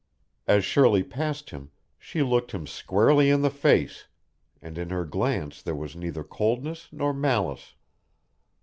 As 0.47 0.65
Shirley 0.65 1.03
passed 1.03 1.51
him, 1.51 1.69
she 1.99 2.23
looked 2.23 2.53
him 2.53 2.65
squarely 2.65 3.29
in 3.29 3.43
the 3.43 3.51
face, 3.51 4.07
and 4.59 4.75
in 4.79 4.89
her 4.89 5.05
glance 5.05 5.61
there 5.61 5.75
was 5.75 5.95
neither 5.95 6.23
coldness 6.23 6.87
nor 6.91 7.13
malice. 7.13 7.75